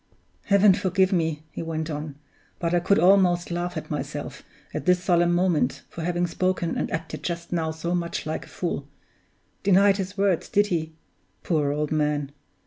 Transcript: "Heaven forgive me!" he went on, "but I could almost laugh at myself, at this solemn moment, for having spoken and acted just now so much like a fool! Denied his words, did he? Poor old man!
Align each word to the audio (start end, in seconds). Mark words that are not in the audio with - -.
"Heaven 0.45 0.73
forgive 0.73 1.13
me!" 1.13 1.43
he 1.51 1.61
went 1.61 1.87
on, 1.87 2.15
"but 2.57 2.73
I 2.73 2.79
could 2.79 2.97
almost 2.97 3.51
laugh 3.51 3.77
at 3.77 3.91
myself, 3.91 4.41
at 4.73 4.87
this 4.87 5.03
solemn 5.03 5.31
moment, 5.31 5.83
for 5.91 6.01
having 6.01 6.25
spoken 6.25 6.75
and 6.75 6.89
acted 6.89 7.21
just 7.21 7.53
now 7.53 7.69
so 7.69 7.93
much 7.93 8.25
like 8.25 8.47
a 8.47 8.49
fool! 8.49 8.87
Denied 9.61 9.97
his 9.97 10.17
words, 10.17 10.49
did 10.49 10.65
he? 10.73 10.93
Poor 11.43 11.71
old 11.71 11.91
man! 11.91 12.31